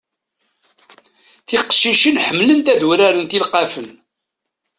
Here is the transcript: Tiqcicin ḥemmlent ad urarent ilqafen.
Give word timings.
Tiqcicin 1.47 2.21
ḥemmlent 2.25 2.71
ad 2.73 2.81
urarent 2.89 3.37
ilqafen. 3.37 3.89